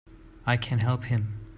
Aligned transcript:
I 0.47 0.57
can 0.57 0.79
help 0.79 1.03
him! 1.03 1.45